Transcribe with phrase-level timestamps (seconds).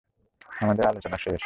[0.59, 1.39] আমাদের আলোচনা শেষ।